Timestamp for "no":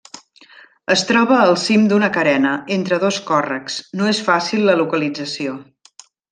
4.01-4.11